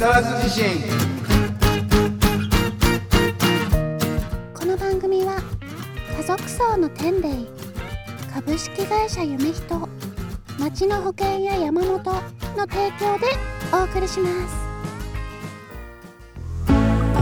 [0.00, 0.64] 木更津地震。
[4.54, 5.36] この番組は
[6.16, 7.28] 家族層の天霊
[8.32, 9.88] 株式会社夢人
[10.58, 13.26] 町の保険や山本の提供で
[13.74, 14.56] お送りします。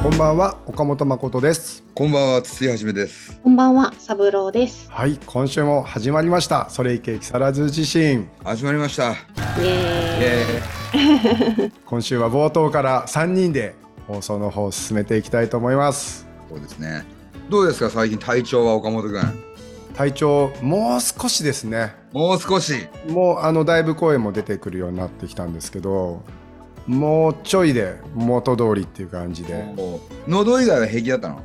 [0.01, 1.83] こんばんは岡本誠です。
[1.97, 3.41] こんばんは、筒井はじめです。
[3.43, 4.89] こんばんは、三郎です。
[4.89, 6.71] はい今週も始まりました。
[6.71, 8.29] それいけ木更津地震。
[8.45, 9.15] 始まりました。
[9.15, 9.67] イエ
[10.21, 10.78] え
[11.87, 13.75] 今週は冒頭から3人で
[14.07, 17.05] 放送の方を進めていきたいと思いますそうですね。
[17.51, 19.21] どうですか、最近体調は岡本君。
[19.95, 22.87] 体調もう少しですねもう少し。
[23.09, 26.23] もうあのだいぶ声も出てくるようになってきたんですけど
[26.87, 29.65] もうちょいで元通りっていう感じで
[30.27, 31.43] 喉以外は平気だったの？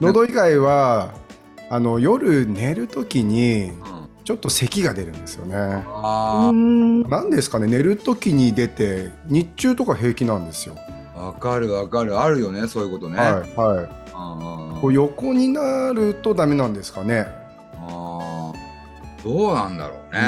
[0.00, 1.12] 喉以外は
[1.70, 3.97] あの夜寝る時にうん。
[4.28, 5.56] ちょっと咳が出るんですよね。
[5.56, 10.76] なんですかね寝る時に出て日中とか平気なんですよ、
[11.16, 12.20] あ、わかるわかる。
[12.20, 13.16] あるよね、そういうことね。
[13.16, 13.84] はいは
[14.74, 17.26] いこう横になるとダメなんですかね
[17.78, 19.24] あー。
[19.24, 20.20] どうなんだろうね。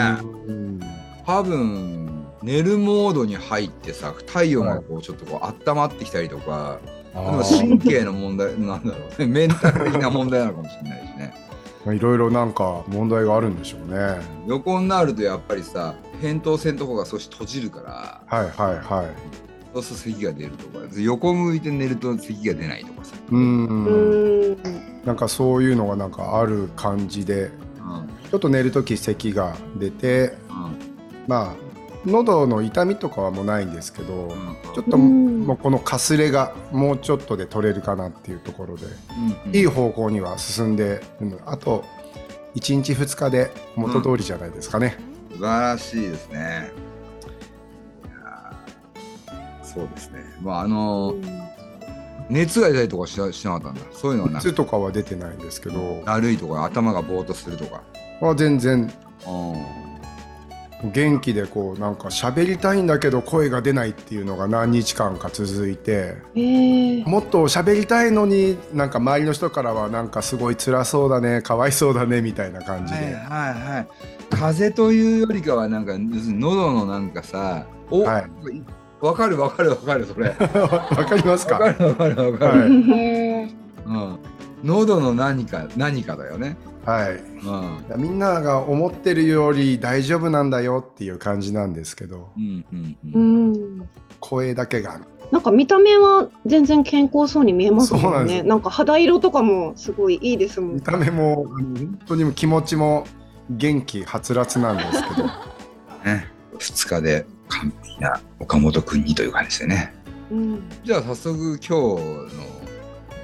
[0.47, 0.81] うん
[1.27, 2.25] 多分。
[2.43, 6.79] 寝るモードに入ってさ体温がこうちょっとこう温まってきたりとか、
[7.15, 11.50] あでもー神経の問題なんだろうねメンタル的な問題なのかもしれないしね
[11.87, 13.99] いろいろなんか問題があるんでしょうね。
[13.99, 19.07] はい横になるとやっぱりさ扁桃腺のとこが少し閉じるからはいはい。
[19.73, 23.67] そうすると咳が出るとか横向いて寝ると咳が出ないとかさ、うん。
[23.67, 24.57] うん。
[25.05, 27.51] なんかそういうのがなんかある感じでうん。
[28.31, 30.77] ちょっと寝る時咳が出てうん。
[31.27, 31.70] まあ
[32.07, 34.57] 喉の痛みとかはもうないんですけど、うん。
[34.75, 35.31] ちょっとうん。
[35.47, 38.87] もうこのかすれがもうちょっとで取れるかなっていうところで、
[39.47, 41.03] うんいい方向には進んで
[41.47, 41.85] あと
[42.55, 44.97] 1日2日で元通りじゃないですかね、
[45.33, 46.73] 素晴らしいですね。
[48.05, 50.21] いやーそうですね。
[50.43, 51.15] まああの
[52.29, 53.81] 熱が出たりとかしなしなかったんだ。
[53.93, 57.83] そういうのはな熱とかは出てないんですけど、だるいとか頭がぼーっとするとか。
[58.21, 58.93] まあ、全然。
[59.27, 59.90] うん
[60.83, 66.41] 元気でこうなんか喋りたいんだけど声が出ないっていうのが何日間か続いてえ。
[66.41, 67.09] ー。
[67.09, 73.89] もっと喋りたいのになんか周りの人からはなんかすごい辛そうだねかわいそうだねみたいな感じで、はいはいはい。
[74.31, 78.31] 風邪というよりかはなんか喉のなんかさお、はい
[79.01, 80.29] わかるわかるわかるそれ。
[80.29, 80.35] わ
[80.93, 81.59] わかりますか？
[81.59, 82.69] かるわかるわかる、はい。
[82.69, 84.19] うん、
[84.63, 86.57] 喉の何か何かだよね、
[86.91, 87.15] はい
[87.95, 93.89] うん、みんなが思ってるより大丈夫なんだよっていう感じなんですけどうんうんううんん。
[94.19, 98.43] 声だけがなんか見た目は全然健康そうに見えますそうなんですもんね。
[98.43, 100.75] なんか肌色とかもすごいいいですもん。
[100.75, 103.07] 見た目も本当に気持ちも
[103.49, 105.29] 元気はつらつなんですけど
[106.05, 106.27] ね
[106.59, 109.95] 2日で完璧な岡本君にという感じでね
[110.33, 110.63] うん。
[110.85, 112.01] じゃあ早速今日の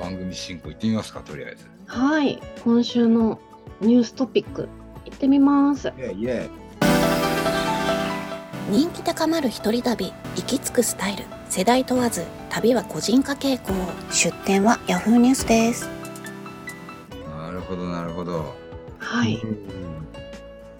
[0.01, 2.41] 番組進行いってみますかとりあえずはい。
[2.65, 3.41] 今週の
[3.81, 4.69] ニューストピック。
[5.05, 5.93] 行ってみます。
[5.99, 6.51] イエイイエ
[8.71, 10.13] 人気高まる一人旅。
[10.37, 11.25] 行き着くスタイル。
[11.49, 13.73] 世代問わず旅は個人化傾向。
[14.11, 15.89] 出店はヤフーニュースです。
[17.15, 18.55] イなるほどなるほど。
[18.99, 19.37] はい。
[19.37, 19.57] うん。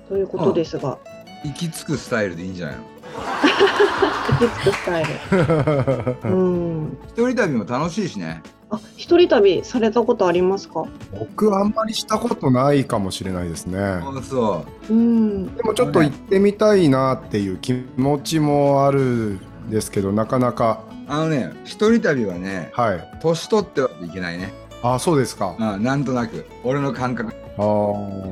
[0.09, 0.99] ということですが、
[1.45, 2.83] 行き着くスタイルでいいんじゃないの？
[4.41, 6.17] 行き着くスタイル。
[6.35, 6.35] う
[6.83, 6.99] ん。
[7.09, 10.85] 一人旅も楽しいしねあ、一人旅されたことありますか？
[11.19, 13.79] 僕あんまりしたことないかもしれないですね。
[13.79, 14.93] あそう。
[14.93, 15.55] ん。
[15.57, 20.81] でもちょっと行ってみたいなっていう気持ちもあるんですけどなかなか。
[21.09, 23.19] うあのね一人旅はねはい。
[23.23, 24.53] 年取ってはいけないね。
[24.83, 25.55] あそうですか。
[25.59, 26.45] うんなんとなく。
[26.65, 27.33] 俺の感覚。
[27.59, 28.25] あー。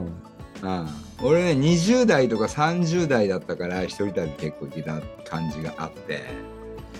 [0.63, 0.89] うん
[1.23, 6.23] 俺ね20代とか30代だったから一人旅結構行けた感じがあって。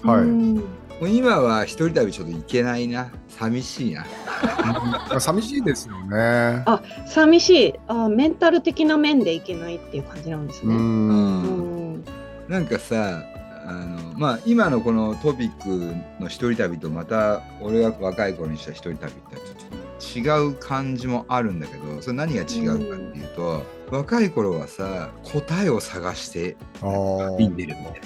[0.05, 0.21] はい。
[0.21, 0.65] うん
[1.01, 3.11] もう今は一人旅ちょっと行けないな。
[3.29, 4.07] 寂しいな。
[5.11, 6.63] あ寂しいですよね。
[6.67, 7.75] あ、寂しい。
[7.89, 10.75] あ、メンタル的な面でいけないっていう感じなんですうね。
[10.75, 10.83] うん。
[10.83, 12.05] うん。
[12.49, 13.25] なんかさ
[13.67, 28.01] あのまあ今のこのトピックの一人旅とまた俺が若い頃にした一人旅ってちょっと違う感じもあるんだけどそれ何が違うかっていうと、若い頃はさ答えを探して旅に出るみたい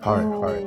[0.00, 0.64] はいはい。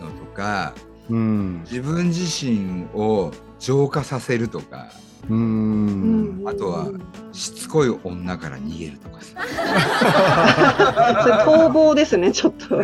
[0.00, 0.74] なのとか
[1.10, 4.88] うん自分自身を浄化させるとか
[5.28, 6.48] ううんん。
[6.48, 6.88] あとは
[7.32, 9.40] しつこい女から逃げるとかさ
[11.22, 11.34] それ
[11.66, 12.76] 逃亡ですね、ちょっと。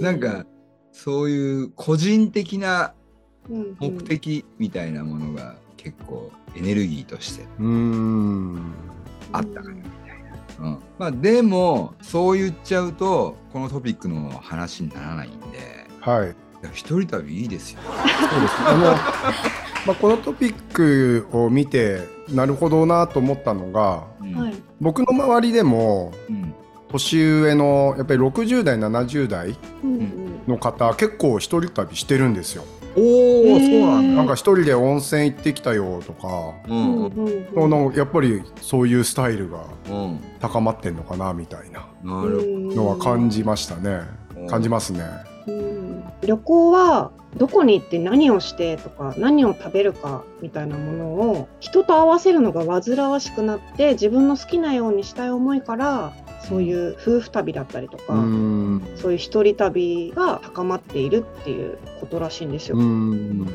[0.00, 0.44] なんか
[0.92, 2.92] そういう個人的な
[3.48, 8.72] うん目的みたいなものが結構エネルギーとしてうん
[9.32, 9.76] あったかな。
[10.60, 17.80] うん、まあでもそう言っちゃうとこのトピックの話にならないんではいいや一人旅いいですよ。
[17.82, 18.84] そうですあの、
[19.86, 24.54] まあ、このトピックを見てなるほどなと思ったのがうんはい。
[24.80, 26.54] 僕の周りでもうん
[26.88, 30.24] 年上のやっぱり60代70代うんうん。
[30.46, 32.64] の方結構一人旅してるんですよ。
[32.96, 33.00] お
[33.54, 34.16] お、そうなんだ。
[34.16, 40.20] なんか一人で温泉行ってきたよとか、ううんんうんあのやっぱりそういうスタイルがうん。
[40.40, 44.02] 高まってんのかなみたいなのは感じましたね。
[44.48, 45.04] 感じますね。
[45.46, 45.84] うん
[46.22, 56.12] 旅行はどこに行って何をしてとか何を食べるかみたいなものを人と合わせるのが煩わしくなって自分の好きなようにしたい思いから
[56.48, 61.78] そういう夫婦旅だったりとか、うんそういう一人旅が高まっているっていう
[62.14, 62.76] ことらしいんですよ。
[62.76, 63.48] ううんん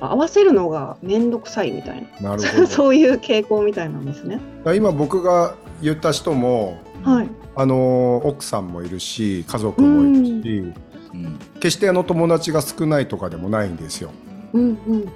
[0.00, 2.66] 合わせるのが面倒くさいみたいななるほど。
[2.68, 4.40] そういう傾向みたいなんですね。
[4.74, 10.58] 今僕が言った人もはい、あの奥さんもいるし家族もいるし、
[11.14, 11.38] うん。
[11.60, 14.10] 決してあの友達が少ないとかでもないんですよ。
[14.52, 15.08] うんうんうん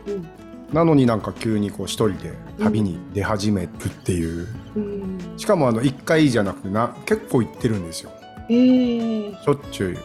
[0.72, 4.46] なのになんか急にこう一人で旅に出始めるっていう、
[4.76, 8.12] うんしかもあの1回じゃなくてな結構行ってるんですよ。
[8.50, 9.42] えー。
[9.42, 9.98] しょっちゅう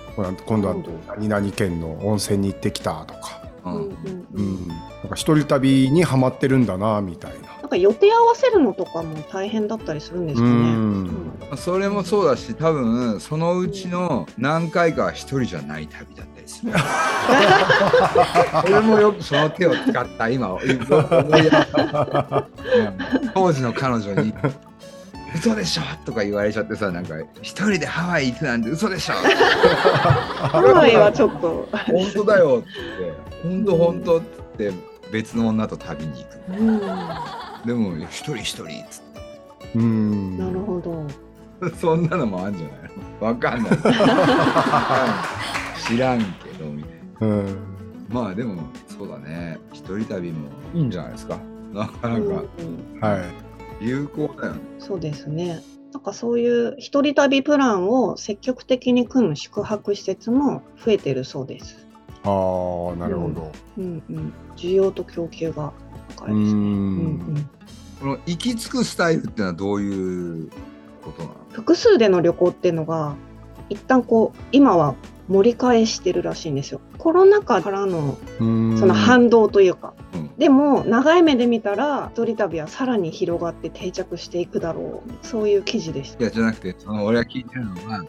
[0.46, 0.76] 今度は
[1.18, 3.74] 何々県の温泉に行ってきたとか、うん。
[4.34, 4.76] うんな
[5.08, 7.48] んか一人旅にはまってるんだなみたいな。
[7.62, 10.52] なんか予定合わせるのとかも大変だったりするんですかね。
[10.52, 11.34] うん。
[11.52, 11.58] うん。
[11.58, 16.72] それもそうだし、多分そのうちの何回かは一人じゃない旅だったりする。
[18.66, 20.92] 俺もよくその手を使った今思い出し
[21.72, 22.48] た、
[22.78, 23.32] うん。
[23.34, 24.32] 当時の彼女に
[25.36, 29.14] 「嘘でしょ!」とか言われちゃってさなんか一人でハワイ行くなんて嘘でしょ？
[29.14, 31.68] ハワイはちょっと。
[31.88, 32.60] 本当だよ。
[32.60, 33.14] って
[33.48, 34.22] 本当本当っ
[34.58, 34.72] て
[35.12, 36.40] 別の女と旅に行く。
[36.60, 36.80] うん。
[37.68, 39.04] でも一人一人っつっ
[39.76, 40.38] うん。
[40.38, 41.70] なるほど。
[41.70, 42.78] てそんなのもあるんじゃない？
[43.22, 43.72] の わかんない。
[45.88, 46.26] 知らんけ
[46.60, 46.92] どみたい
[47.22, 47.28] な。
[47.28, 47.58] うん。
[48.10, 48.62] まあでも
[48.98, 49.58] そうだね。
[49.74, 51.38] 一人旅もいいんじゃないですか？
[51.74, 52.20] なかなか。
[52.20, 52.32] うんう
[52.98, 53.00] ん。
[53.02, 53.22] はい
[53.80, 55.62] 有効だよねそうですね。
[55.94, 61.88] なんかそういう一人旅プランを積極的に組む宿泊施設も増えてるそうです。
[62.24, 62.30] あ
[62.94, 63.52] あなるほど。
[63.78, 64.34] うんうん。
[64.58, 65.72] 需要と供給が
[66.18, 66.60] 高ういですね。
[66.60, 67.50] うんうんん
[68.02, 70.50] この行き着くスタイルってのはどういう
[71.02, 71.36] ことなの？
[71.52, 73.16] 複数での旅行っていうのが
[73.70, 74.96] 一旦こう今は
[75.28, 76.82] 盛り返してるらしいんですよ。
[76.98, 78.78] コロナ禍からのうん。
[78.78, 80.30] その反動というか、うん。
[80.38, 85.26] でも長い目で見たら一人旅はさらに広がって定着していくだろう。
[85.26, 86.20] そういう記事でした。
[86.20, 88.04] いやじゃなくてその俺が聞いてるのは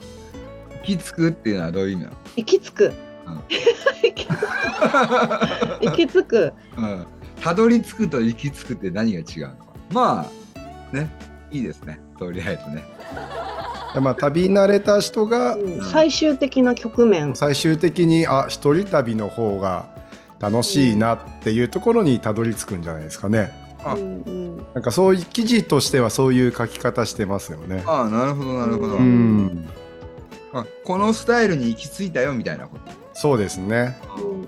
[0.82, 2.16] 行き着くっていうのはどういう意味なの？
[2.36, 2.92] 行き着く、
[5.80, 6.52] 行き着く。
[6.76, 7.06] うん。
[7.40, 9.64] たどり着くと行き着くって何が違うのか。
[9.90, 10.26] ま
[10.92, 11.10] あね。
[11.50, 12.00] いいですね。
[12.18, 12.82] とりあえずね
[14.00, 15.80] まあ旅慣れた人がうん。
[15.82, 17.34] 最終的な局面。
[17.34, 19.86] 最終的にあ一人旅の方が
[20.38, 23.52] 楽しいなっていうところにたどり着くんじゃないですかね。
[23.84, 24.56] あうんうん。
[24.74, 27.82] なんかそういう記事としてはそういう書き方してますよね。
[27.86, 29.46] ああなるほどなるほど、ううん。
[29.46, 29.68] ん、
[30.52, 32.92] あこのスタイルに行き着いたよみたいなこと。
[33.14, 33.96] そうですね。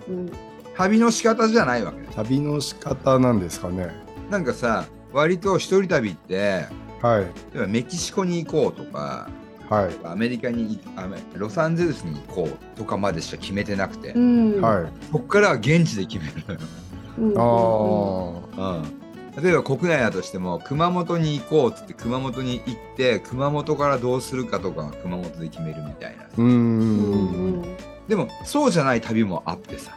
[0.08, 0.32] うんうん。
[0.76, 1.98] 旅の仕方じゃないわけ。
[2.14, 3.88] 旅の仕方なんですかね。
[4.30, 6.66] なんかさ割と一人旅って
[7.02, 7.24] はい。
[7.24, 9.28] 例えばメキシコに行こうとか
[9.68, 10.06] はい。
[10.06, 14.60] アメリカに行アメロサンゼルスに行こうとかまでしか決めてなくて、うん。
[14.60, 15.12] はい。
[15.12, 16.60] こっからは現地で決めるのよ、
[17.18, 18.78] うんあ
[19.36, 26.22] うん、例えば国内だとしても熊本に行こうっつって熊本に行って熊本からどうするかとかは熊本で決めるみたいな。
[26.22, 26.26] あ。
[26.38, 27.60] ううん。
[27.60, 27.76] ん。
[28.08, 29.92] でもそうじゃない旅もあってさ。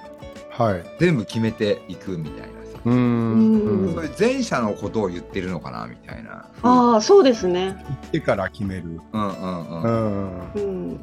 [0.49, 0.83] はい。
[0.99, 2.47] 全部決めていくみたいな。
[2.47, 3.91] さ、うん。
[3.93, 9.00] そういう前者のことを言ってるのかなみたいなああそうですね行ってから決める。
[9.13, 9.27] うん。
[9.27, 10.39] うん。
[10.55, 11.00] うん。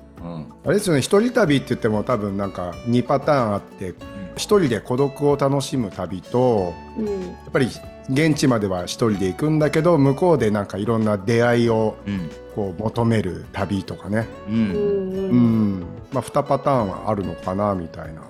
[0.64, 2.52] あれですよね一人旅って言っても多分なん。
[2.52, 3.94] か2パターンあって
[4.37, 7.06] 一人で孤独を楽しむ旅とうん。
[7.06, 7.12] や
[7.49, 7.68] っぱり
[8.11, 9.58] 現地までは一人で行くん。
[9.58, 10.66] だけど向こうでなん。
[10.66, 11.04] かいろん。
[11.04, 11.97] な出会いを
[12.54, 14.54] こう求める旅とかね、うん。
[14.54, 14.61] う
[15.80, 15.85] ん。
[16.12, 18.23] まあ、2パターンはあるのかなみたいな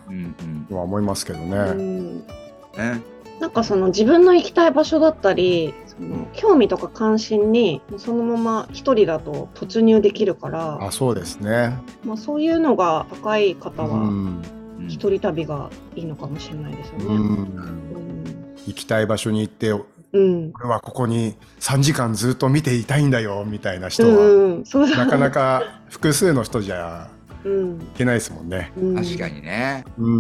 [0.71, 1.75] のは思いますけどねう。
[1.75, 2.19] ん。
[2.19, 3.01] ね
[3.41, 11.79] なんかその自分の行きたい場所だったりその興味とか関心にそのまま一人だと突入できるからあそうですね。
[12.05, 14.43] まあ、そういうのが高い方うは
[14.89, 17.49] 一人旅がいいのかもしれないですよね。
[18.67, 19.73] 行きたい場所に行って
[20.13, 20.53] うん。
[20.55, 24.97] 俺はここに3時間ずっと見ていたいんだよみたいな人は、うんそうだ。
[24.97, 27.11] なかなか複数の人じゃ
[27.45, 27.81] うん。
[27.81, 28.73] いけないですもんね。
[28.77, 28.95] うん。
[28.97, 29.85] 確かにね。
[29.99, 30.11] う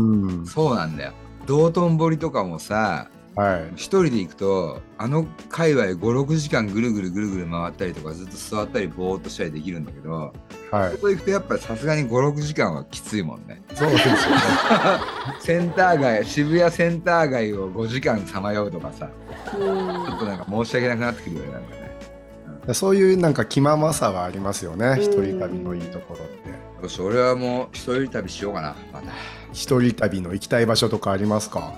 [0.43, 1.13] ん、そうなんだよ
[1.49, 3.73] 道頓堀とかもさはい。
[3.77, 10.33] 一人で行くとあの界隈56時間ぐるぐるぐるぐる回ったりとかずっと座ったりぼーっとしたりできるんだけど
[10.73, 10.93] はい。
[10.93, 13.63] そこ行くとやっぱりさすがに56時間はきついもんね。
[13.75, 14.21] そうですよね。
[15.41, 19.09] センター街渋谷センター街を5時間さまようとかさ
[19.53, 21.71] ちょっとなんか申し訳なくなってくるよねなんか
[22.67, 22.75] ね。
[22.75, 24.87] そういうなんか気ままさはありますよね。
[24.87, 25.01] うん。
[25.01, 26.83] 一人旅のいいところって。
[26.83, 29.13] よし俺はもう一人旅しようかなまた
[29.53, 31.73] 一人旅の行きたい場所とかありますか？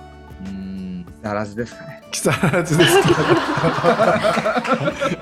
[0.45, 2.01] うーん木更津ですかね。
[2.11, 3.09] 木更津ですか？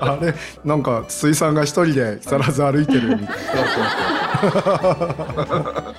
[0.00, 3.36] あれなんか筒井さんが一人で木更津歩いてるみたい
[4.40, 4.64] そうそう
[5.48, 5.94] そう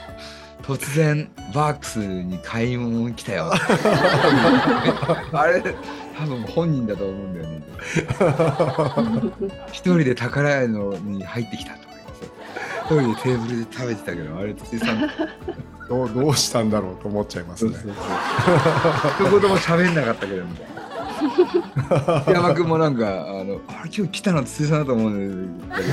[0.78, 3.52] 突然バークスに買い物に来たよ。
[5.34, 5.62] あれ
[6.18, 7.62] 多分本人だと思うんだよね。
[9.72, 11.86] 一人で宝屋のに入ってきたとか
[12.92, 13.16] 言って。
[13.16, 15.10] さ一人でテーブルで食べてたけどあれ筒井さん
[15.92, 17.72] どうどうしたんだろうと思っちゃいますね。
[17.76, 17.84] 一
[19.30, 22.24] 言も喋んなかったけどみたいな。
[22.28, 25.90] 山山君もなんかあのあれ今日来たの筒井さんだと思うんだけど。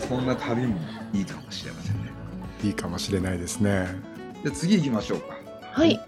[0.08, 0.74] そんな旅も
[1.12, 2.10] いいかもしれませんね。
[2.64, 3.88] いいかもしれないですね。
[4.42, 5.36] じゃあ次行きましょうか。
[5.72, 6.00] はい。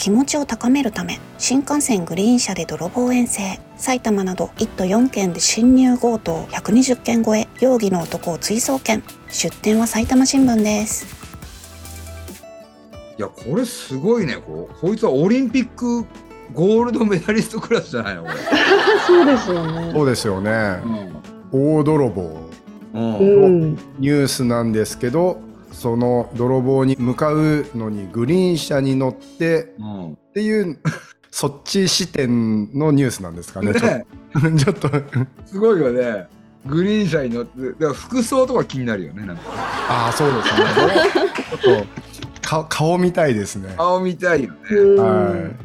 [0.00, 3.60] 気持ちを高めるため新幹線グリーン車で泥棒遠征。
[3.76, 7.48] 埼玉など1都4県で侵入強盗120件超え。
[7.60, 9.06] 容疑の男を追送検。
[9.28, 11.04] 出典は埼玉新聞です。
[13.18, 14.36] いやこれすごいね。
[14.38, 16.06] こうこいつはオリンピック
[16.54, 18.24] ゴールドメダリストクラスじゃないの？
[19.06, 19.92] そうですよね。
[19.92, 20.78] そうですよね。
[21.52, 22.40] 大泥棒。
[22.94, 23.18] うん。
[23.18, 23.78] うん。
[23.98, 25.38] ニュースなんですけど
[25.72, 30.12] その泥棒に向かうのにグリーン車に乗ってうん。
[30.12, 30.78] っていう
[31.30, 33.72] そっち視点のニュースなんですかね。
[33.74, 34.06] ちょね
[34.58, 34.90] ちょっと。
[35.46, 36.26] すごいよね。
[36.66, 39.42] グリーン車に乗ってだから服装とか気になるよねなんか。
[39.54, 41.62] ああそうですね。
[41.62, 41.86] ちょっと
[42.48, 43.74] か顔見たいですね。
[43.76, 45.56] 顔見たいよね、うんはうん、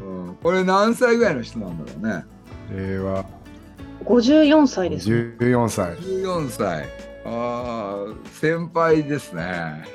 [0.42, 2.26] これ何歳ぐらいの人なんだろうね。
[2.72, 3.26] い令和。
[4.06, 5.16] 54歳ですね。
[5.40, 5.96] 14歳。
[5.96, 6.88] 14歳
[7.26, 9.82] ああ先輩ですね。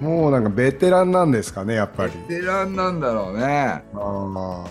[0.00, 2.12] もうなんかベテランなんですかねやっぱり。
[2.28, 3.44] ベテランなんだろうね。
[3.46, 4.64] ああ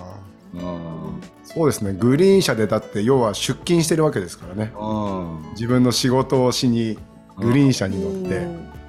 [0.53, 1.21] うん。
[1.43, 4.73] そうですねグリーン車でだって要は出勤してるわけですからね。
[4.79, 5.43] うん。
[5.51, 6.97] 自分の仕事をしに
[7.37, 8.47] グリーン車に乗って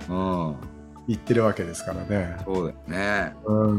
[0.09, 0.17] うん。
[1.07, 2.37] 行ってるわけですからね。
[2.47, 3.35] そうだよね。
[3.45, 3.79] うん。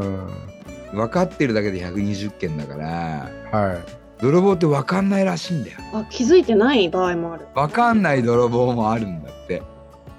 [0.93, 3.31] 分かってるだけで120件だから。
[3.51, 5.77] はい泥棒って分かんないらしいんだよ。
[5.93, 7.45] あ、気づいてない場合もある。
[7.53, 9.61] 分かんない泥棒もあるんだって。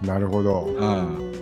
[0.02, 0.60] なるほど。
[0.62, 1.32] ん。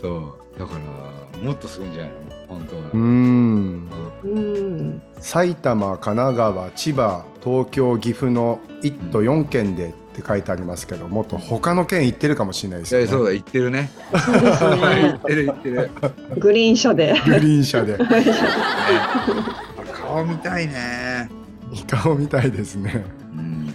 [0.00, 0.58] そう。
[0.58, 2.16] だからもっとすごいんじゃないの？
[2.48, 2.82] 本当は。
[2.82, 3.90] うーん。
[4.24, 5.02] うん。
[5.18, 13.06] 埼玉神奈川千葉東京岐阜の1都4県でって書いてありますけどもっと他の県行ってるかもしれないですよね。
[13.06, 13.90] いやそうだ言ってるね。
[14.24, 15.14] そうです言ね。
[15.16, 15.18] っ。
[15.20, 15.90] てる言ってる、ね、
[16.38, 17.14] グリーン車で。
[17.26, 17.98] グリーン車で。
[19.92, 21.28] 顔見たいね
[21.86, 23.04] 顔みたいですね。
[23.34, 23.66] うん。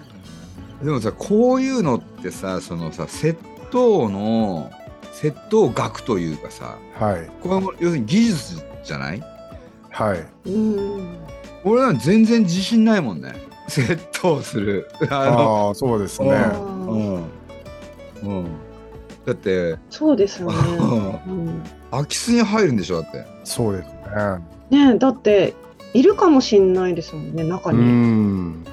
[0.83, 3.35] でもさこういうのってさそのさ窃
[3.71, 4.71] 盗の
[5.13, 7.29] 窃盗学というかさはい。
[7.41, 9.23] これも要するに技術じゃない？
[9.89, 10.49] はい。
[10.49, 11.17] うん。
[11.63, 13.33] 俺は全然自信ないもんね。
[13.67, 14.89] 窃盗する。
[15.09, 16.31] あのああそうですね。
[16.33, 17.23] あうーん。
[18.23, 18.45] うん。
[19.25, 20.57] だってそうですよね。
[20.77, 21.45] うん。
[21.47, 21.63] うん。
[21.91, 23.25] 空き巣に入るんでしょだって。
[23.43, 23.95] そうですね。
[24.71, 25.53] ねえだって
[25.93, 27.83] いるかもしんないですもんね中うに、ん。
[27.83, 28.65] うん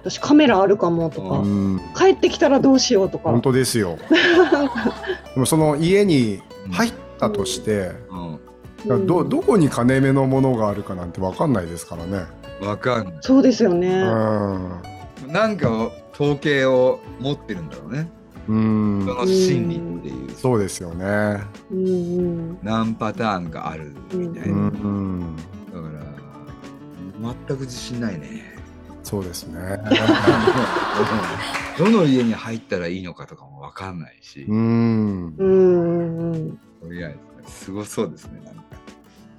[0.00, 1.80] 私カメラあるかもとか、うん。
[1.96, 3.30] 帰ってきたらどうしようとか。
[3.30, 3.98] 本当ですよ。
[5.34, 7.90] でもその家に入ったとして、
[8.86, 9.06] うん。
[9.06, 12.26] どどこに金目のものがあるかなんて分かんないですからね。
[12.60, 13.14] わかんない。
[13.22, 15.32] そうですよね、うん。
[15.32, 18.08] なんか統計を持ってるんだろうね。
[18.48, 19.04] うん。
[19.04, 20.30] その心理っていう。
[20.30, 21.04] そうですよね。
[21.72, 22.58] うんうん。
[22.62, 25.36] 何パターンかあるみたいうな、うん、
[27.20, 28.56] 全く自信ないね。
[29.02, 29.58] そうですね。
[31.78, 35.34] どの家に入ったらいいのかとかもわかんないし、うんう、ん。
[35.38, 38.62] うんうんとりあえずすごそうですねなんか。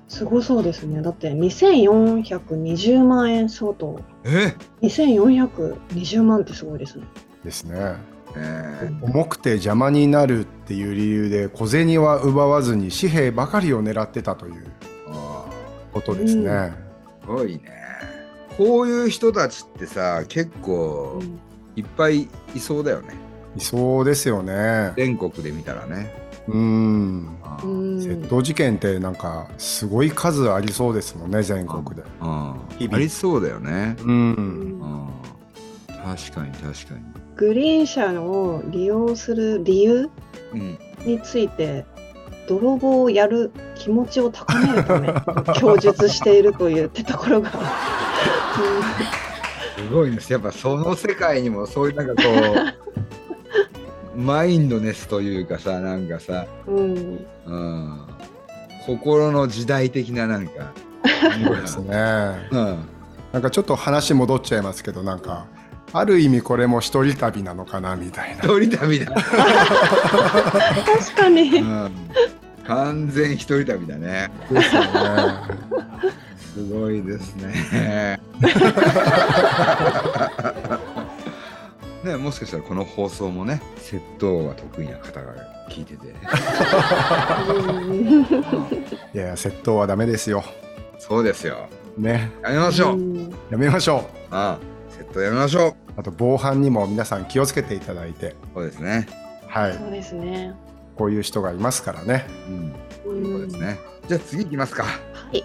[0.08, 1.02] すごそうですね。
[1.02, 4.00] だって2420万円相当。
[4.24, 7.04] え？2420万ってすごいですね。
[7.44, 7.98] ですね。
[8.36, 14.66] え重くて邪魔になるっていう理由で小銭は奪わずに紙幣ばかりを狙ってたという
[15.92, 16.50] ことですね。
[16.50, 16.87] ーす
[17.28, 17.62] ごいね。
[18.58, 21.40] こういう人たちってさ結構うん
[21.76, 23.14] いっぱいいそうだよね。
[23.56, 24.94] いそうですよね。
[24.98, 26.12] 全国で見たらね、
[26.48, 27.38] うん。
[27.62, 32.04] 窃盗事件ってなんかすごい数ありそうですもんね全国で。
[32.22, 32.98] うん日々。
[32.98, 34.12] ありそうだよね、うん。
[34.12, 35.10] うん、
[35.88, 37.02] 確かに確かに。
[37.36, 40.10] グリーン車を利用する理由
[40.54, 40.80] うん。
[41.06, 41.86] について
[42.48, 45.14] 泥棒をやる気持ちを高めるため
[45.60, 47.52] 供述しているというってところが、
[49.78, 50.34] すごいです。
[50.34, 52.24] やっぱその世界にもそういうなんかこ
[54.16, 57.26] うマインドネスというかさなんかさ、うん。
[57.46, 58.02] うん、
[58.86, 60.74] 心の時代的ななんか、
[61.44, 61.94] そうですね。
[62.52, 62.78] うん、
[63.32, 65.46] なんかちょっと話戻っちゃいますけどなんか
[65.94, 68.44] ある意味これも一人旅なのかなみたいな。
[68.44, 69.32] 一人旅だ、 確
[71.16, 71.92] かに、うん、
[72.68, 74.30] 完全一人旅だね。
[74.52, 74.88] ですよね。
[76.38, 78.20] すごいですね。
[82.04, 85.34] ねもしかしたらこの放送もね窃盗が得意な方が
[85.70, 86.08] 聞いてて。
[86.08, 88.22] うん
[89.14, 90.44] いや窃盗はダメですよ。
[91.00, 91.70] そうですよ。
[91.98, 92.32] ね。
[92.44, 94.02] やめましょう、うんやめましょう。
[94.32, 94.60] ああ
[94.94, 95.76] 窃盗やめましょう。
[95.96, 98.36] あと防犯にも皆さん気をつけていただいて。
[98.54, 99.08] そうですね。
[99.48, 99.74] はい。
[99.74, 100.54] そうですね。
[100.98, 102.26] こういう人がいますからね。
[103.06, 103.14] うん。
[103.14, 103.24] うん。
[103.26, 104.84] そうですねじゃあ次行きますか。
[104.84, 104.90] は
[105.34, 105.44] い。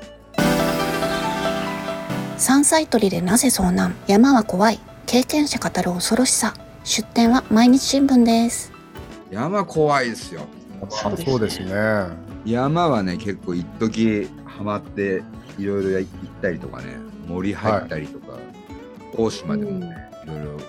[2.39, 3.95] 山菜採りでなぜ遭難？
[4.07, 4.81] 山は怖い。
[5.07, 6.55] 経験者語る恐ろしさ。
[6.85, 8.73] 出典は毎日新聞です。
[9.31, 10.43] 山怖いですよ。
[10.89, 11.25] そうですね。
[11.27, 11.73] そうですね
[12.45, 15.23] 山はね結構一時ハマって
[15.59, 16.09] いろいろ行っ
[16.41, 16.97] たりとかね。
[17.29, 18.37] 森入ったりとか、
[19.17, 19.95] 大島でもね、
[20.25, 20.61] いろいろ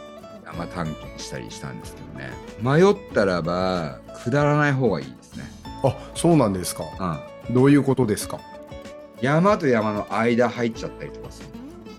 [0.53, 2.31] 山探検したりしたんですけどね。
[2.61, 5.43] 迷ったらば下らない方がいいですね、
[5.83, 6.83] あそうなんですか。
[7.47, 8.39] うん、どういうことですか？
[9.21, 11.49] 山と山の間入っちゃったりとかする。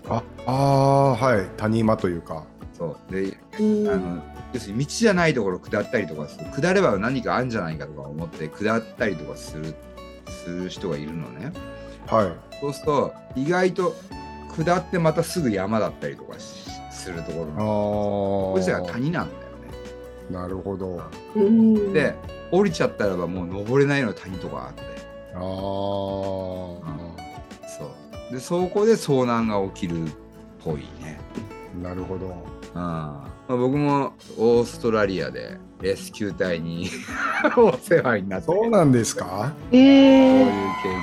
[0.07, 1.47] ああーはい。
[1.57, 2.45] 谷間というか。
[2.77, 3.11] そう。
[3.11, 3.89] でうん。
[3.89, 6.45] あの要するに道じゃないところ下ったりとかする。
[6.51, 9.73] 下れば何かあるんじゃないかとか思って下ったりとかする
[10.45, 11.51] する人がいるのね。
[12.05, 12.59] はい。
[12.61, 13.95] そうすると意外と
[14.55, 16.54] 下ってまたすぐ山だったりとかし
[17.05, 17.63] するところあの
[18.55, 19.45] こっちがー谷なんだよね。
[20.31, 21.01] なるほど。
[21.35, 21.93] うん。
[21.93, 22.15] で
[22.51, 24.81] 降りちゃったらばもう登れないような谷とかあって。
[25.35, 26.81] ああそ
[28.29, 28.33] う。
[28.33, 30.07] でそこで遭難が起きるっ
[30.63, 31.19] ぽいね。
[31.81, 32.25] なるほど。
[32.27, 32.33] うん。
[32.73, 36.89] まあ、僕もオーストラリアでレスキュー隊に
[37.57, 38.47] お世話になって。
[38.47, 39.53] そうなんですか？
[39.71, 40.49] そういえうー、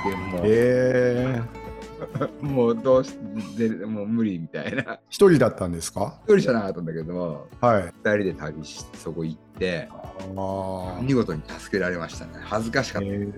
[0.03, 1.62] 経験も、ええ
[2.41, 3.15] もうどうし
[3.57, 4.99] てでもう無理みたいな。
[5.09, 6.19] 一人だったんですか？
[6.23, 7.83] 一人じゃなかったんだけどはい。
[7.83, 12.31] 二人で旅してそこ行ってああ見事に助けられましたね。
[12.41, 13.31] 恥ずかしかった、えうん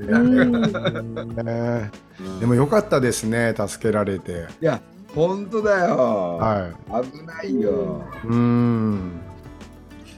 [0.55, 1.89] ー。
[2.19, 4.45] うんでもよかったですね助けられて。
[4.61, 4.81] いや
[5.13, 6.69] 本当だよ、は
[7.01, 8.03] 危ないよ。
[8.25, 9.11] いうーん。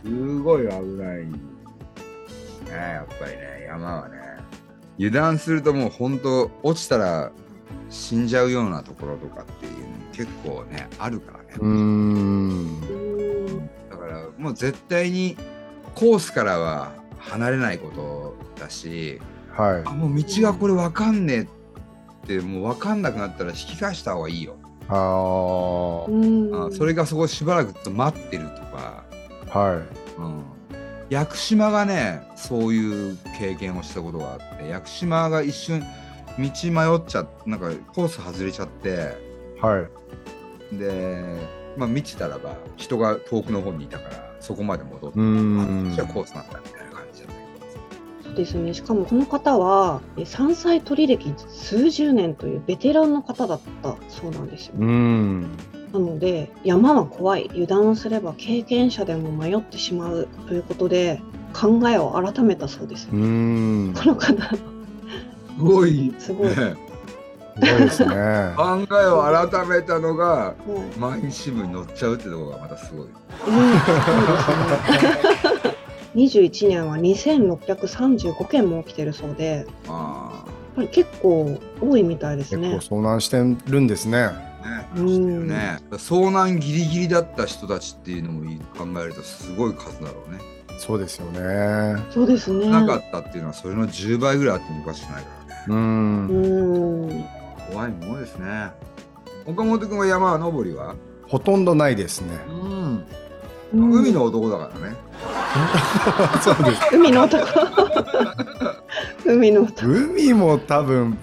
[0.03, 0.77] すごい危ない。
[1.25, 1.31] ね
[2.71, 4.17] やっぱりね山はね。
[4.99, 7.31] 油断するともう本当落ちたら
[7.89, 9.77] 死んじゃうようなところとかっていうの
[10.11, 11.69] 結構ねあるからね、うーん。
[11.69, 15.37] うんだからもう絶対に
[15.95, 19.21] コースからは離れないことだし
[19.51, 19.81] はい。
[19.85, 21.47] あもう道がこれ分かんねえっ
[22.27, 24.57] てもう分かんなくなったら引き返した方がいいよ、
[24.89, 26.67] ああはうん。
[26.67, 29.05] あそれがそこしばらくと待ってるとか、
[30.17, 30.21] い。
[30.21, 30.43] うん、
[31.09, 35.83] 屋久島がねそういう経験をしたことがあって屋久島が一瞬
[36.37, 39.15] 道迷っちゃってなんかコース外れちゃって。
[39.61, 39.87] は
[40.71, 40.77] い。
[40.77, 41.37] で
[41.77, 45.15] まあ見てたらば人が遠くの方にいたからそこまで戻って
[45.95, 47.33] じゃあコースなんだみたいな感じだった
[47.65, 48.29] けど。
[48.29, 48.73] そうですね。
[48.73, 54.73] しかもこの方はえ山菜採り歴数十年というベテランの方だったそうなんですよ。
[54.77, 55.41] うーん。
[55.93, 57.47] なので山は怖い。
[57.51, 61.21] 油断をすれば経験者でも迷ってしまうということで
[61.53, 63.07] 考えを改めたそうです。
[63.11, 63.15] う。
[63.15, 63.93] ーん。
[63.93, 64.76] この方す
[65.57, 66.49] ごいすごい。
[66.49, 68.13] すごいですね
[68.55, 73.07] 考えを改めたのがうん毎日新聞に載っちゃうってところがまたすごい。
[73.43, 73.61] そうで
[75.61, 75.77] すね。
[76.15, 82.73] 21年は2635件も起きてるそうで、やっあぱり結構多いみたいですね。
[82.75, 83.37] 結構遭難して
[83.71, 84.31] るんですねあ
[84.95, 88.41] ねうんね遭難ギリギリだった人たちっていうのも
[88.75, 90.39] 考えるとすごい数だろうね。
[90.79, 92.67] そうですよねそうですね。
[92.69, 95.36] なかったっていうのはそれの10倍ぐらいあってもおかしくないからね。
[95.67, 97.25] うんん。
[97.71, 98.71] 怖いものですね。
[99.45, 100.95] 岡本君は山登りは、
[101.27, 103.05] ほとんどないですねうん、
[103.73, 104.95] うん海の男だからね。
[106.41, 107.45] そうです海の男。
[109.25, 109.87] 海の男。
[109.87, 111.17] 海も多分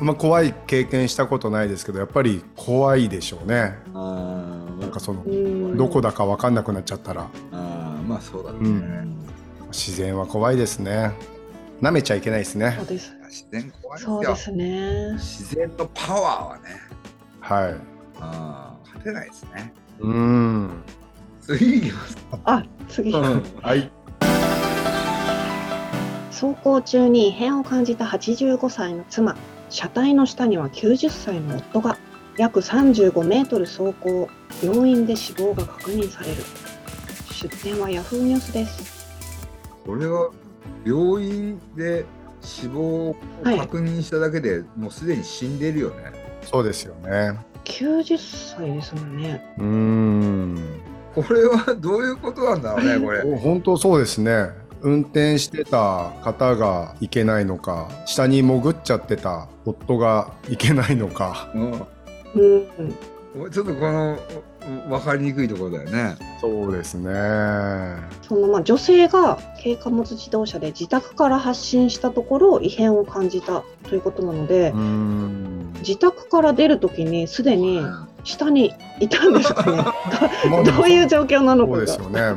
[0.00, 8.58] まあ怖い経験したことないですけどやっぱり怖いでしょうねあなんかそのうんどこだか分かんなくなっちゃったらあまあそうだね。
[8.60, 9.16] うん
[9.70, 11.12] 自然は怖いですね
[11.80, 13.12] 舐めちゃいけないですねそうです。
[13.32, 14.16] 自然怖いですよ。
[14.16, 15.12] そうですね。
[15.14, 16.62] 自然のパワーはね、
[17.40, 17.74] はい
[18.20, 19.72] あー勝てないですね。
[20.00, 20.82] うーん
[21.40, 22.16] 次いきます。
[22.44, 23.10] あ、次。
[23.10, 23.90] はい
[26.30, 29.36] 走行中に異変を感じた85歳の妻
[29.70, 31.96] 車体の下には90歳の夫が
[32.36, 34.28] 約35メートル走行
[34.60, 36.42] 病院で死亡が確認される
[37.30, 39.06] 出典はヤフーニュースです
[39.86, 40.32] これは
[40.84, 42.04] 病院で
[42.42, 46.12] 死亡を確認しただけで、もうすでに死んでるよね。
[46.42, 47.38] そうですよね。
[47.64, 49.54] 90歳ですもんね。
[49.58, 50.58] うーん。
[51.14, 53.22] これはどういうことなんだろうね、これ。
[53.38, 54.48] 本当そうですね。
[54.80, 61.48] 運転してた方がいけないのか下に潜っちゃってた夫がいけないのか。
[61.54, 61.72] うん。
[62.34, 63.50] うん。
[63.50, 64.18] ちょっとこの
[64.88, 66.16] 分かりにくいところだよね。
[66.40, 67.10] そうですね。
[68.22, 74.72] そのまあ女性が軽貨物自動車で自宅から発進したところ異変を感じたということなので、
[75.80, 77.82] 自宅から出るときにすでに
[78.24, 79.84] 下にいたんですかね。
[80.64, 82.34] どういう状況なのそうですよね。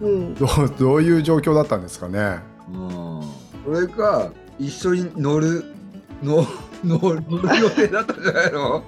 [0.00, 2.38] うん、どうどういう状況だったんですかね。
[2.72, 3.22] うん。
[3.64, 5.64] それか一緒に乗る
[6.22, 6.46] の
[6.86, 8.82] 乗る乗る予定だったんじゃないの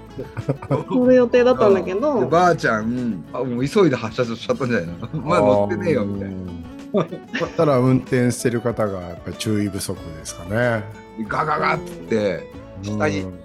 [0.90, 5.08] 乗る予定だったんだけでどばあちゃんあもう急いで発車しちゃったんじゃないの？
[5.22, 6.36] まだ乗ってねえよみたいな。
[6.36, 7.02] な
[7.40, 10.84] だったら運転してる方がやっぱり注意不足ですかね。
[11.28, 13.40] ガガガってって下にうん。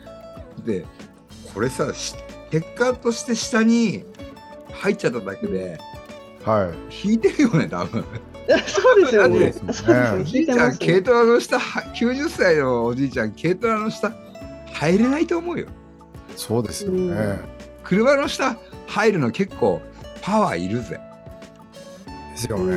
[0.65, 0.85] で
[1.53, 2.15] これさし
[2.51, 4.03] 結果として下に
[4.73, 5.77] 入っちゃっただけで
[6.45, 7.07] はい。
[7.09, 8.03] 引いてるよね多分。
[8.67, 9.37] そうですよね。
[9.37, 9.73] そうですよね。
[9.73, 10.23] そうですおね。
[10.25, 14.11] じいちゃん軽トラの下は90歳のおじいちゃん軽トラの下
[14.73, 15.67] 入れないと思うよ。
[16.35, 17.39] そうですよね、うん。
[17.83, 18.57] 車の下
[18.87, 19.81] 入るの結構
[20.21, 20.99] パワーいるぜ。
[22.31, 22.73] ですよね、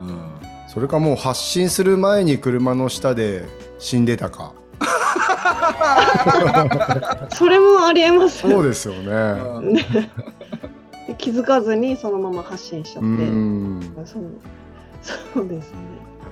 [0.00, 0.08] うん。
[0.08, 0.30] うん。
[0.68, 3.44] それかもう発進する前に車の下で
[3.78, 4.52] 死んでたか。
[7.32, 8.40] それもありえます。
[8.40, 9.72] そうですよね。
[9.72, 10.10] ね
[11.18, 13.80] 気づかずにそのまま発信しちゃうって、ん。
[14.04, 14.24] そう。
[15.02, 15.78] そうですね。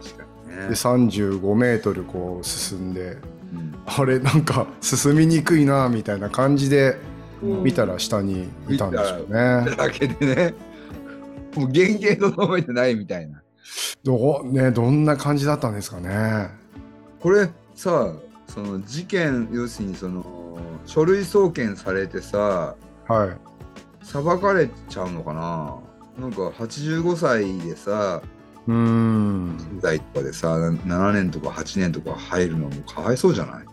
[0.02, 0.68] 確かにでね。
[0.68, 3.00] 35メートルこう進んで。
[3.00, 3.37] うん
[3.86, 6.96] あれなんか進みにくいなみたいな感じで
[7.42, 9.76] うん見たら下にいたんでしょうね。
[9.76, 10.54] だけでね
[11.54, 13.42] もう原型とどめてないみたいな。
[14.04, 14.52] どう？
[14.52, 16.50] ねどんな感じだったんですかね。
[17.20, 18.12] これさ
[18.46, 22.74] その事件要するにその書類送検されてさ
[23.06, 23.36] はい。
[24.04, 25.76] 裁かれちゃうのかな
[26.18, 28.22] なんか85歳でさ
[28.68, 29.56] うーん。
[29.78, 33.64] 10代とかでさ7年とか8年とか入るのもかわいそうじゃない？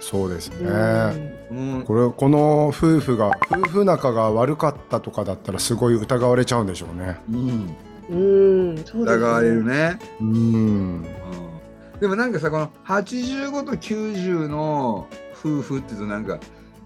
[0.00, 1.46] そうですね。
[1.48, 7.18] このこれこの夫婦が夫婦仲が悪かったとかだったらすごい疑われちゃうんでしょうね。
[7.30, 7.76] うん。
[8.10, 8.82] うんね。
[8.94, 10.30] 疑われるね、うーん。
[10.34, 15.06] うん、でもなんかさこの85と90の
[15.38, 16.38] 夫婦っていうとなんか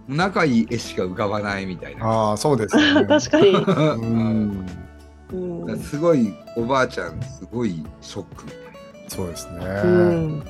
[0.08, 2.06] 仲いい絵しか浮かばないみたいな。
[2.06, 3.06] ああそうですね。
[3.08, 4.66] 確かに、うーん
[5.66, 8.60] うんすごいおばあちゃんすごいショックみたい
[9.08, 9.58] そうですね。
[9.84, 10.42] うん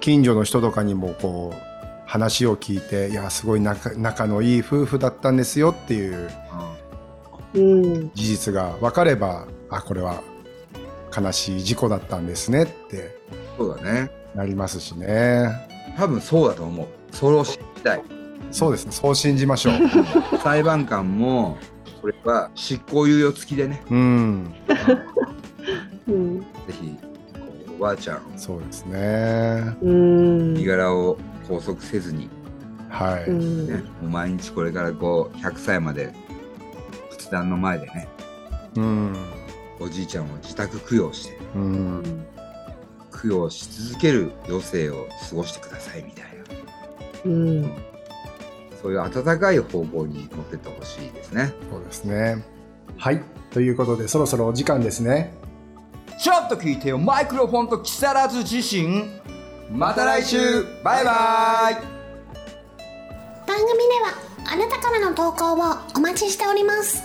[0.00, 1.58] 近所の人とかにもこう
[2.06, 6.76] 話を聞いていやすごい仲仲のいい夫婦だったんですよっていうな。
[7.54, 10.22] うん事実が分かればあこれは
[11.16, 13.16] 悲しい事故だったんですねって
[13.58, 14.10] そうだね。
[14.34, 15.48] なりますしね
[15.98, 16.86] 多分そうだと思う。
[17.14, 18.02] それを知りたい。
[18.50, 19.74] そうですねそう信じましょう
[20.44, 21.56] 裁判官も
[22.02, 24.52] これは執行猶予付きでね、うん。
[26.08, 26.40] うん。
[26.40, 26.96] ぜひ
[27.32, 29.76] こうおばあちゃんそうですね。
[29.80, 30.54] うん。
[30.54, 32.28] 身柄を拘束せずに、
[32.88, 33.66] はい、うん。
[33.68, 36.12] ね、もう毎日これからこう100歳まで
[37.10, 38.08] 仏壇の前でね
[38.74, 39.16] うん。
[39.78, 42.26] おじいちゃんを自宅供養してうん。
[43.12, 46.32] 供養し続ける余生を過ごしてくださいみたいな。
[47.26, 47.91] うん
[48.82, 51.52] そういう温かい方向に持ってってほしいですね。
[51.70, 52.44] そうですね。
[52.96, 53.22] はい。
[53.50, 55.34] ということでそろそろお時間ですね。
[56.20, 59.04] ちょっと聞いてよマイクロフォンと木更津自身
[59.70, 60.64] また来週。
[60.84, 61.74] バイバイ。
[63.46, 64.14] 番組では
[64.52, 65.56] あなたからの投稿を
[65.96, 67.02] お待ちしております。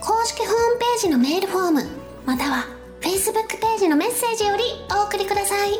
[0.00, 1.86] 公式ホームページのメールフォーム
[2.26, 2.64] または
[3.00, 4.62] Facebook ページのメッセージより
[4.94, 5.72] お送りください。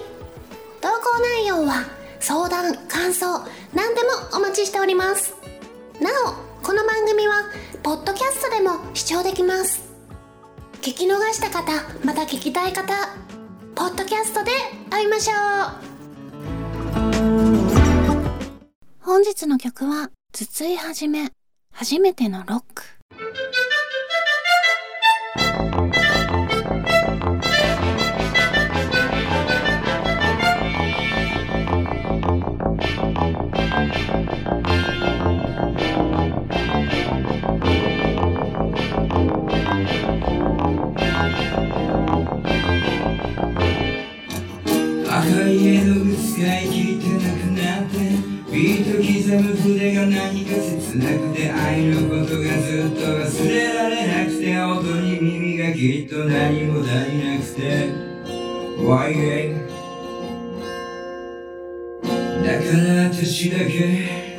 [0.80, 3.40] 投稿内容は相談感想
[3.74, 5.34] 何でもお待ちしております。
[6.00, 7.44] なおこの番組は
[7.82, 9.90] ポッドキャストでも視聴できます。
[10.82, 11.72] 聞き逃した方
[12.04, 12.92] また聞きたい方
[13.74, 14.50] ポッドキャストで
[14.90, 15.36] 会いましょう。
[19.00, 21.32] 本日の曲は筒井はじめ
[21.72, 22.99] 初めてのロック。
[50.98, 58.10] て愛のことがずっと忘れられなくて音に耳がきっと何も足りなくて。
[58.80, 59.54] Why
[62.42, 64.30] だから私だけ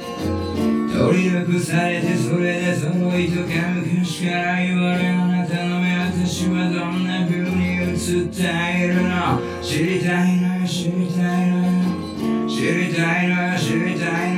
[0.91, 7.97] 取り残されてそれで揃いとか昔から言われあなたの目私はどんな風に映っ
[8.29, 8.41] て
[8.83, 9.39] いるの。
[9.61, 14.30] 知りたいのよ知りたいのよ知りたいのよ知りたいのよ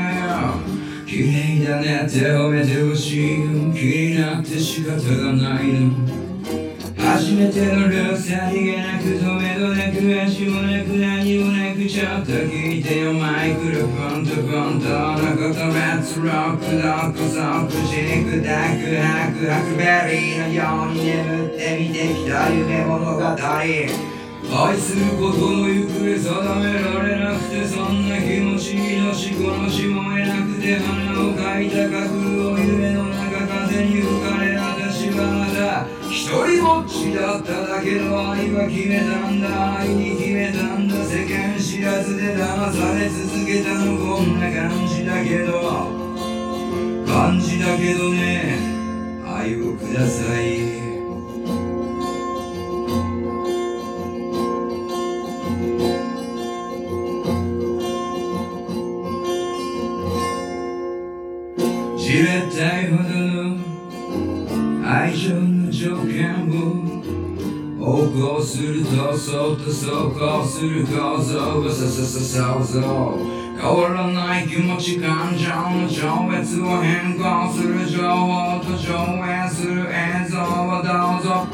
[1.64, 2.06] だね。
[2.08, 6.24] って褒めてほしいの気になって仕方がないの。
[6.98, 14.88] 初めてのルーさりげなく止めどなく足もなく何もなくちょっと聞いてよマイクロフォンと本当
[15.22, 24.13] のことレッツロックどこそくじくだくハクハクベリーのように眠って見てきた夢物語
[24.52, 32.14] 愛することの行方定められなくてそんな気持ち命このし燃えなくて花を描いた架空
[32.52, 46.04] を夢の中風に吹かれ私はまだ一人ぼっちだっただけど愛は決めたんだ愛に決めたんだ世間知らずで騙され続けたのこんな感じだけど
[47.08, 48.60] 感じだけどね
[49.26, 50.83] 愛をください。
[69.64, 72.82] とそっと走行する構造がさささ想像
[73.56, 78.92] 変わらない気持ち感情の超越を変更する情報と上
[79.46, 81.48] 映する映像をどうぞ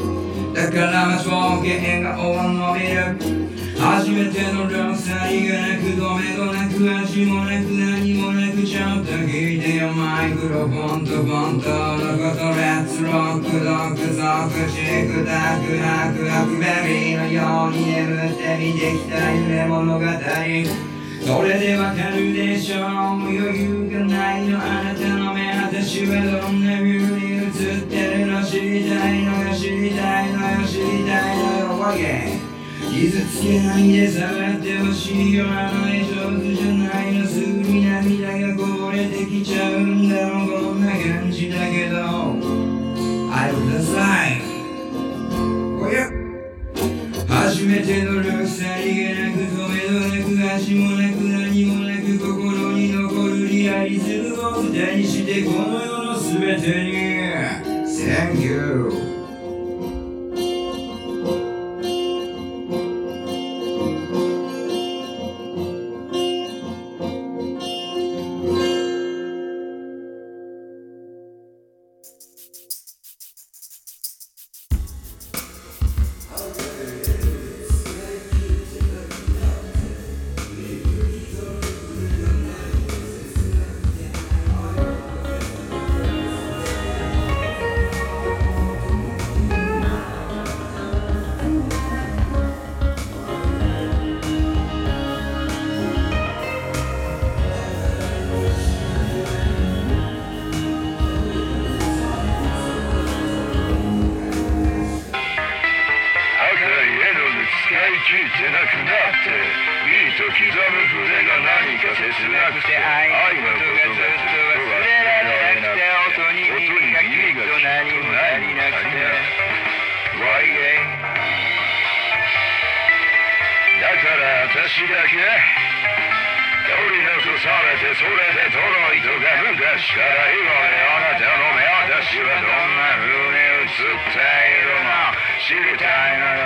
[0.56, 3.16] だから情景がを伸びる
[3.78, 20.06] 初めてのルさりがなく止めどなく味もなく何もなくちょっと聞いてよマイクロフォンと本当のことレッツロックドックゾクチクダクハクハクベリーのように眠って見てきた夢物語
[21.26, 22.74] それでわかるでし。
[22.74, 32.50] ょう余裕がないのあなたの目私はどんな風に映ってるの知りたいのよ知りたいのよ知りたいのよ OK
[32.92, 37.09] 傷つけないで触ってほしいよあの絵上手じゃない
[56.62, 57.19] の